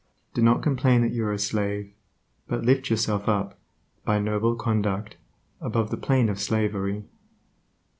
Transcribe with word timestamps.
Do 0.33 0.41
not 0.41 0.63
complain 0.63 1.01
that 1.03 1.11
you 1.11 1.27
are 1.27 1.31
a 1.31 1.37
slave, 1.37 1.93
but 2.47 2.65
lift 2.65 2.89
yourself 2.89 3.29
up, 3.29 3.59
by 4.03 4.17
noble 4.17 4.55
conduct, 4.55 5.15
above 5.59 5.91
the 5.91 5.95
plane 5.97 6.27
of 6.27 6.39
slavery. 6.41 7.03